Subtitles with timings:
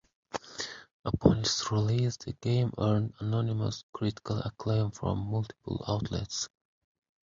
[1.05, 6.49] Upon its release, the game earned unanimous critical acclaim from multiple outlets.